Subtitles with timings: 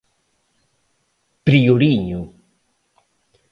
[1.47, 2.21] Prioriño.